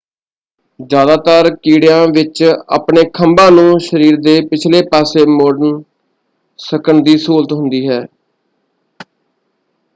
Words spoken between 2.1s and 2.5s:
ਵਿੱਚ